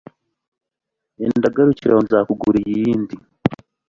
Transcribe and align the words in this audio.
enda 1.25 1.55
garukira 1.55 1.91
aho 1.93 2.01
nzakugurira 2.05 2.69
iyindi 2.73 3.15